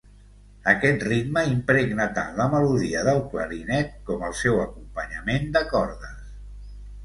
Aquest 0.71 1.03
ritme 1.07 1.43
impregna 1.49 2.07
tant 2.15 2.41
la 2.41 2.49
melodia 2.55 3.05
del 3.09 3.23
clarinet 3.35 3.95
com 4.11 4.27
el 4.31 4.37
seu 4.43 4.61
acompanyament 4.67 5.49
de 5.59 5.67
cordes. 5.77 6.21